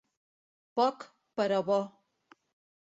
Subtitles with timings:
[0.81, 1.05] Poc,
[1.43, 1.79] però bo.